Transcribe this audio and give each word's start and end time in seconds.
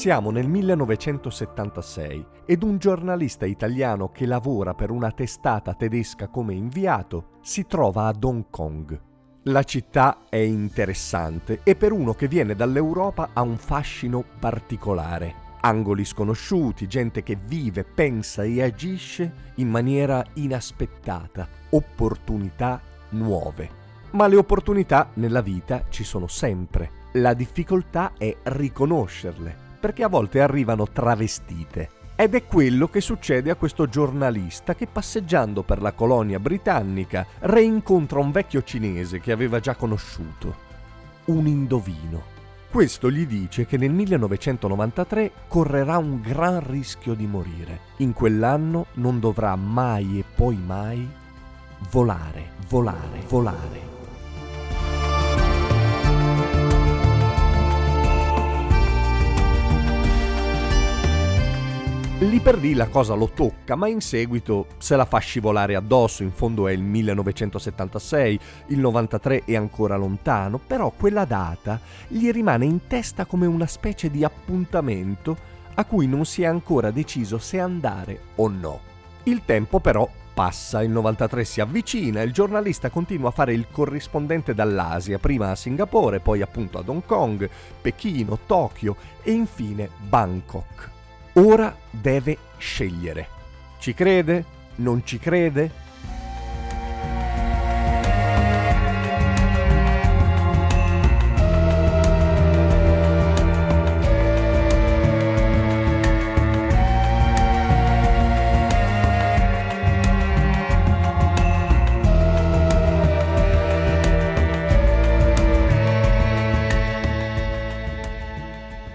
Siamo 0.00 0.30
nel 0.30 0.48
1976 0.48 2.26
ed 2.46 2.62
un 2.62 2.78
giornalista 2.78 3.44
italiano 3.44 4.08
che 4.08 4.24
lavora 4.24 4.72
per 4.72 4.90
una 4.90 5.10
testata 5.10 5.74
tedesca 5.74 6.28
come 6.28 6.54
inviato 6.54 7.32
si 7.42 7.66
trova 7.66 8.06
ad 8.06 8.24
Hong 8.24 8.46
Kong. 8.48 8.98
La 9.42 9.62
città 9.62 10.20
è 10.30 10.38
interessante 10.38 11.60
e 11.64 11.76
per 11.76 11.92
uno 11.92 12.14
che 12.14 12.28
viene 12.28 12.54
dall'Europa 12.54 13.28
ha 13.34 13.42
un 13.42 13.58
fascino 13.58 14.24
particolare. 14.38 15.34
Angoli 15.60 16.06
sconosciuti, 16.06 16.86
gente 16.86 17.22
che 17.22 17.36
vive, 17.36 17.84
pensa 17.84 18.42
e 18.42 18.62
agisce 18.62 19.50
in 19.56 19.68
maniera 19.68 20.24
inaspettata, 20.32 21.46
opportunità 21.68 22.80
nuove. 23.10 23.68
Ma 24.12 24.26
le 24.28 24.36
opportunità 24.36 25.10
nella 25.16 25.42
vita 25.42 25.84
ci 25.90 26.04
sono 26.04 26.26
sempre. 26.26 26.88
La 27.12 27.34
difficoltà 27.34 28.12
è 28.16 28.34
riconoscerle 28.44 29.68
perché 29.80 30.04
a 30.04 30.08
volte 30.08 30.40
arrivano 30.40 30.86
travestite. 30.86 31.90
Ed 32.14 32.34
è 32.34 32.44
quello 32.44 32.88
che 32.88 33.00
succede 33.00 33.50
a 33.50 33.54
questo 33.54 33.88
giornalista 33.88 34.74
che 34.74 34.86
passeggiando 34.86 35.62
per 35.62 35.80
la 35.80 35.92
colonia 35.92 36.38
britannica 36.38 37.26
reincontra 37.38 38.18
un 38.18 38.30
vecchio 38.30 38.62
cinese 38.62 39.20
che 39.20 39.32
aveva 39.32 39.58
già 39.58 39.74
conosciuto. 39.74 40.68
Un 41.24 41.46
indovino. 41.46 42.38
Questo 42.70 43.10
gli 43.10 43.26
dice 43.26 43.64
che 43.64 43.78
nel 43.78 43.90
1993 43.90 45.32
correrà 45.48 45.96
un 45.96 46.20
gran 46.20 46.64
rischio 46.64 47.14
di 47.14 47.26
morire. 47.26 47.80
In 47.96 48.12
quell'anno 48.12 48.86
non 48.94 49.18
dovrà 49.18 49.56
mai 49.56 50.18
e 50.18 50.24
poi 50.36 50.56
mai 50.56 51.08
volare, 51.90 52.50
volare, 52.68 53.20
volare. 53.28 53.99
Per 62.42 62.56
lì 62.58 62.72
la 62.72 62.88
cosa 62.88 63.12
lo 63.12 63.28
tocca, 63.28 63.76
ma 63.76 63.86
in 63.86 64.00
seguito 64.00 64.66
se 64.78 64.96
la 64.96 65.04
fa 65.04 65.18
scivolare 65.18 65.74
addosso, 65.74 66.22
in 66.22 66.32
fondo 66.32 66.68
è 66.68 66.72
il 66.72 66.80
1976, 66.80 68.40
il 68.68 68.78
93 68.78 69.44
è 69.44 69.56
ancora 69.56 69.96
lontano, 69.96 70.58
però 70.58 70.90
quella 70.90 71.26
data 71.26 71.78
gli 72.08 72.30
rimane 72.30 72.64
in 72.64 72.86
testa 72.86 73.26
come 73.26 73.44
una 73.44 73.66
specie 73.66 74.10
di 74.10 74.24
appuntamento 74.24 75.36
a 75.74 75.84
cui 75.84 76.06
non 76.06 76.24
si 76.24 76.42
è 76.42 76.46
ancora 76.46 76.90
deciso 76.90 77.36
se 77.36 77.60
andare 77.60 78.18
o 78.36 78.48
no. 78.48 78.80
Il 79.24 79.42
tempo 79.44 79.78
però 79.78 80.08
passa, 80.32 80.82
il 80.82 80.90
93 80.90 81.44
si 81.44 81.60
avvicina, 81.60 82.22
il 82.22 82.32
giornalista 82.32 82.88
continua 82.88 83.28
a 83.28 83.32
fare 83.32 83.52
il 83.52 83.66
corrispondente 83.70 84.54
dall'Asia, 84.54 85.18
prima 85.18 85.50
a 85.50 85.56
Singapore, 85.56 86.20
poi 86.20 86.40
appunto 86.40 86.78
ad 86.78 86.88
Hong 86.88 87.04
Kong, 87.04 87.46
Pechino, 87.82 88.38
Tokyo 88.46 88.96
e 89.22 89.30
infine 89.32 89.90
Bangkok. 90.08 90.99
Ora 91.34 91.76
deve 91.90 92.36
scegliere. 92.58 93.28
Ci 93.78 93.94
crede? 93.94 94.44
Non 94.76 95.04
ci 95.04 95.18
crede? 95.18 95.88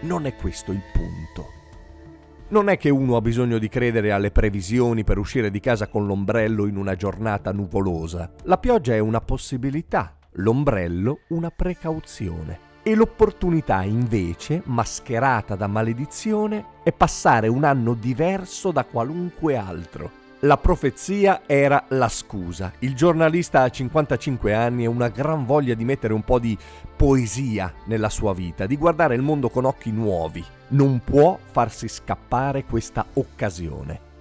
Non 0.00 0.26
è 0.26 0.34
questo 0.34 0.72
il 0.72 0.82
punto. 0.92 1.41
Non 2.52 2.68
è 2.68 2.76
che 2.76 2.90
uno 2.90 3.16
ha 3.16 3.22
bisogno 3.22 3.56
di 3.56 3.70
credere 3.70 4.12
alle 4.12 4.30
previsioni 4.30 5.04
per 5.04 5.16
uscire 5.16 5.50
di 5.50 5.58
casa 5.58 5.88
con 5.88 6.04
l'ombrello 6.04 6.66
in 6.66 6.76
una 6.76 6.94
giornata 6.94 7.50
nuvolosa. 7.50 8.30
La 8.42 8.58
pioggia 8.58 8.92
è 8.92 8.98
una 8.98 9.22
possibilità, 9.22 10.18
l'ombrello 10.32 11.20
una 11.28 11.48
precauzione. 11.48 12.58
E 12.82 12.94
l'opportunità 12.94 13.82
invece, 13.84 14.60
mascherata 14.66 15.54
da 15.54 15.66
maledizione, 15.66 16.80
è 16.84 16.92
passare 16.92 17.48
un 17.48 17.64
anno 17.64 17.94
diverso 17.94 18.70
da 18.70 18.84
qualunque 18.84 19.56
altro. 19.56 20.21
La 20.44 20.56
profezia 20.56 21.42
era 21.46 21.84
la 21.90 22.08
scusa. 22.08 22.72
Il 22.80 22.96
giornalista 22.96 23.62
ha 23.62 23.68
55 23.68 24.52
anni 24.52 24.82
e 24.82 24.88
una 24.88 25.06
gran 25.06 25.46
voglia 25.46 25.74
di 25.74 25.84
mettere 25.84 26.14
un 26.14 26.24
po' 26.24 26.40
di 26.40 26.58
poesia 26.96 27.72
nella 27.86 28.08
sua 28.08 28.34
vita, 28.34 28.66
di 28.66 28.76
guardare 28.76 29.14
il 29.14 29.22
mondo 29.22 29.50
con 29.50 29.66
occhi 29.66 29.92
nuovi. 29.92 30.44
Non 30.70 31.00
può 31.04 31.38
farsi 31.52 31.86
scappare 31.86 32.64
questa 32.64 33.06
occasione. 33.12 34.11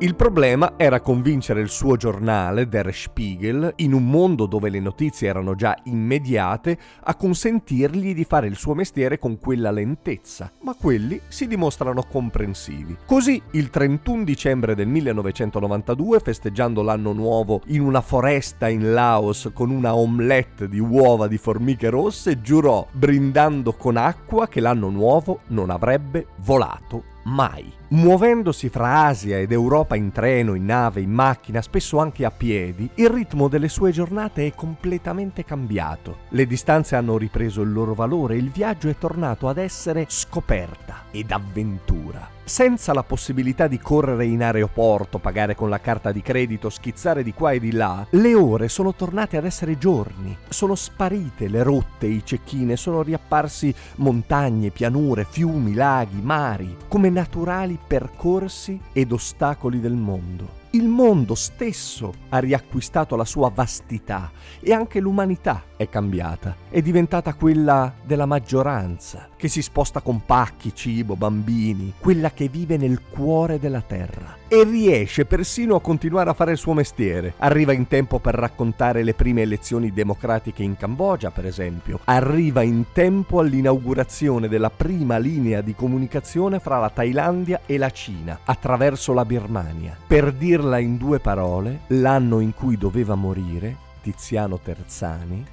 Il 0.00 0.14
problema 0.14 0.74
era 0.76 1.00
convincere 1.00 1.60
il 1.60 1.70
suo 1.70 1.96
giornale, 1.96 2.68
Der 2.68 2.94
Spiegel, 2.94 3.72
in 3.78 3.92
un 3.92 4.08
mondo 4.08 4.46
dove 4.46 4.70
le 4.70 4.78
notizie 4.78 5.26
erano 5.26 5.56
già 5.56 5.76
immediate, 5.86 6.78
a 7.02 7.16
consentirgli 7.16 8.14
di 8.14 8.22
fare 8.22 8.46
il 8.46 8.54
suo 8.54 8.74
mestiere 8.74 9.18
con 9.18 9.40
quella 9.40 9.72
lentezza, 9.72 10.52
ma 10.60 10.76
quelli 10.80 11.20
si 11.26 11.48
dimostrano 11.48 12.04
comprensivi. 12.04 12.96
Così, 13.04 13.42
il 13.50 13.70
31 13.70 14.22
dicembre 14.22 14.76
del 14.76 14.86
1992, 14.86 16.20
festeggiando 16.20 16.82
l'anno 16.82 17.12
nuovo 17.12 17.62
in 17.66 17.80
una 17.80 18.00
foresta 18.00 18.68
in 18.68 18.92
Laos 18.92 19.50
con 19.52 19.70
una 19.70 19.96
omelette 19.96 20.68
di 20.68 20.78
uova 20.78 21.26
di 21.26 21.38
formiche 21.38 21.90
rosse, 21.90 22.40
giurò, 22.40 22.86
brindando 22.92 23.72
con 23.72 23.96
acqua, 23.96 24.46
che 24.46 24.60
l'anno 24.60 24.90
nuovo 24.90 25.40
non 25.48 25.70
avrebbe 25.70 26.28
volato 26.36 27.16
mai. 27.28 27.72
Muovendosi 27.90 28.68
fra 28.68 29.06
Asia 29.06 29.38
ed 29.38 29.52
Europa 29.52 29.94
in 29.94 30.10
treno, 30.10 30.54
in 30.54 30.64
nave, 30.64 31.00
in 31.00 31.10
macchina, 31.10 31.62
spesso 31.62 31.98
anche 31.98 32.24
a 32.24 32.30
piedi, 32.30 32.88
il 32.94 33.08
ritmo 33.08 33.48
delle 33.48 33.68
sue 33.68 33.92
giornate 33.92 34.46
è 34.46 34.54
completamente 34.54 35.44
cambiato. 35.44 36.18
Le 36.30 36.46
distanze 36.46 36.96
hanno 36.96 37.16
ripreso 37.16 37.62
il 37.62 37.72
loro 37.72 37.94
valore 37.94 38.36
il 38.36 38.50
viaggio 38.50 38.88
è 38.88 38.96
tornato 38.96 39.48
ad 39.48 39.58
essere 39.58 40.06
scoperta 40.08 40.87
ed 41.10 41.30
avventura 41.30 42.36
senza 42.48 42.94
la 42.94 43.02
possibilità 43.02 43.68
di 43.68 43.78
correre 43.78 44.24
in 44.24 44.42
aeroporto, 44.42 45.18
pagare 45.18 45.54
con 45.54 45.68
la 45.68 45.80
carta 45.80 46.10
di 46.10 46.22
credito, 46.22 46.70
schizzare 46.70 47.22
di 47.22 47.34
qua 47.34 47.52
e 47.52 47.60
di 47.60 47.72
là, 47.72 48.04
le 48.10 48.34
ore 48.34 48.68
sono 48.68 48.94
tornate 48.94 49.36
ad 49.36 49.44
essere 49.44 49.78
giorni. 49.78 50.36
Sono 50.48 50.74
sparite 50.74 51.46
le 51.46 51.62
rotte, 51.62 52.06
i 52.06 52.22
cecchine, 52.24 52.76
sono 52.76 53.02
riapparsi 53.02 53.72
montagne, 53.96 54.70
pianure, 54.70 55.26
fiumi, 55.28 55.74
laghi, 55.74 56.20
mari, 56.20 56.74
come 56.88 57.10
naturali 57.10 57.78
percorsi 57.86 58.80
ed 58.92 59.12
ostacoli 59.12 59.78
del 59.78 59.94
mondo. 59.94 60.56
Il 60.70 60.88
mondo 60.88 61.34
stesso 61.34 62.12
ha 62.30 62.38
riacquistato 62.38 63.14
la 63.16 63.24
sua 63.24 63.50
vastità 63.54 64.30
e 64.60 64.72
anche 64.72 65.00
l'umanità 65.00 65.62
è 65.78 65.88
cambiata, 65.88 66.56
è 66.68 66.82
diventata 66.82 67.34
quella 67.34 67.94
della 68.02 68.26
maggioranza, 68.26 69.28
che 69.36 69.46
si 69.46 69.62
sposta 69.62 70.00
con 70.00 70.24
pacchi, 70.26 70.74
cibo, 70.74 71.14
bambini, 71.14 71.94
quella 71.98 72.32
che 72.32 72.48
vive 72.48 72.76
nel 72.76 73.00
cuore 73.08 73.60
della 73.60 73.80
terra 73.80 74.36
e 74.48 74.64
riesce 74.64 75.24
persino 75.24 75.76
a 75.76 75.80
continuare 75.80 76.30
a 76.30 76.34
fare 76.34 76.50
il 76.50 76.58
suo 76.58 76.72
mestiere. 76.72 77.34
Arriva 77.38 77.72
in 77.72 77.86
tempo 77.86 78.18
per 78.18 78.34
raccontare 78.34 79.04
le 79.04 79.14
prime 79.14 79.42
elezioni 79.42 79.92
democratiche 79.92 80.64
in 80.64 80.76
Cambogia, 80.76 81.30
per 81.30 81.46
esempio. 81.46 82.00
Arriva 82.04 82.62
in 82.62 82.86
tempo 82.92 83.38
all'inaugurazione 83.38 84.48
della 84.48 84.70
prima 84.70 85.18
linea 85.18 85.60
di 85.60 85.76
comunicazione 85.76 86.58
fra 86.58 86.78
la 86.80 86.90
Thailandia 86.90 87.60
e 87.66 87.78
la 87.78 87.90
Cina, 87.90 88.40
attraverso 88.44 89.12
la 89.12 89.24
Birmania. 89.24 89.96
Per 90.04 90.32
dirla 90.32 90.78
in 90.78 90.96
due 90.96 91.20
parole, 91.20 91.82
l'anno 91.88 92.40
in 92.40 92.52
cui 92.52 92.76
doveva 92.76 93.14
morire, 93.14 93.86
Tiziano 94.00 94.58
Terzani, 94.58 95.44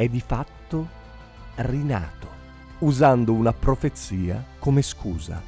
è 0.00 0.08
di 0.08 0.22
fatto 0.22 0.88
rinato, 1.56 2.26
usando 2.78 3.34
una 3.34 3.52
profezia 3.52 4.42
come 4.58 4.80
scusa. 4.80 5.42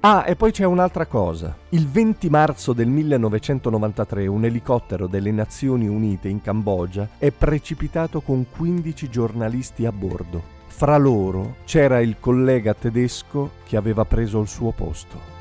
Ah, 0.00 0.24
e 0.26 0.34
poi 0.34 0.50
c'è 0.50 0.64
un'altra 0.64 1.06
cosa. 1.06 1.56
Il 1.68 1.86
20 1.86 2.28
marzo 2.28 2.72
del 2.72 2.88
1993 2.88 4.26
un 4.26 4.44
elicottero 4.44 5.06
delle 5.06 5.30
Nazioni 5.30 5.86
Unite 5.86 6.26
in 6.26 6.42
Cambogia 6.42 7.10
è 7.18 7.30
precipitato 7.30 8.20
con 8.22 8.44
15 8.50 9.08
giornalisti 9.08 9.86
a 9.86 9.92
bordo. 9.92 10.63
Fra 10.76 10.96
loro 10.96 11.58
c'era 11.64 12.00
il 12.00 12.16
collega 12.18 12.74
tedesco 12.74 13.52
che 13.64 13.76
aveva 13.76 14.04
preso 14.04 14.40
il 14.40 14.48
suo 14.48 14.72
posto. 14.72 15.33